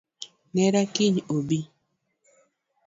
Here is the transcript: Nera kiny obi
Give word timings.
Nera 0.53 0.81
kiny 0.93 1.17
obi 1.35 1.59